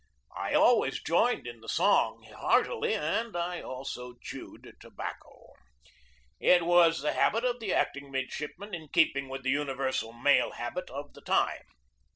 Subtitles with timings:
[0.35, 5.53] I always joined in the song hear tily, and I also chewed tobacco.
[6.39, 10.89] It was the habit of the acting midshipmen, in keeping with the universal male habit
[10.89, 11.67] of the time.